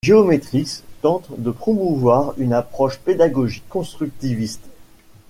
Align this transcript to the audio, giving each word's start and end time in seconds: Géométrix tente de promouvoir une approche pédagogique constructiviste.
Géométrix 0.03 0.81
tente 1.03 1.27
de 1.39 1.51
promouvoir 1.51 2.33
une 2.39 2.53
approche 2.53 2.97
pédagogique 2.97 3.69
constructiviste. 3.69 4.67